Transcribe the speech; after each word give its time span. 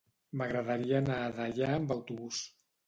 M'agradaria 0.39 0.95
anar 1.03 1.21
a 1.27 1.31
Deià 1.37 1.71
amb 1.77 1.97
autobús. 1.99 2.43